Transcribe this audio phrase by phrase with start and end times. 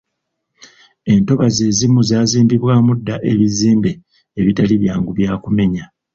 [1.13, 3.91] Entobazi ezimu zaazimbibwamu dda ebizimbe
[4.39, 5.83] ebitali byangu bya kumenya.